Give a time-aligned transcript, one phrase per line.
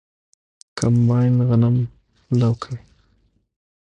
[0.77, 1.75] کمباین غنم
[2.39, 2.81] لو کوي.